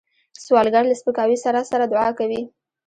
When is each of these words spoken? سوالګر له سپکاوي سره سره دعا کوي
سوالګر 0.43 0.83
له 0.87 0.95
سپکاوي 1.01 1.37
سره 1.45 1.59
سره 1.71 1.85
دعا 1.93 2.09
کوي 2.19 2.41